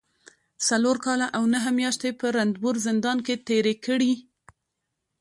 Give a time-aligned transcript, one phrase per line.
[0.67, 4.13] څلور کاله او نهه مياشتې په رنتنبور زندان کې تېرې کړي